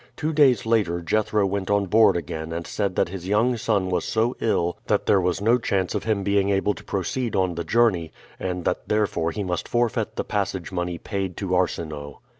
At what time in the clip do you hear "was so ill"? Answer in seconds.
3.91-4.79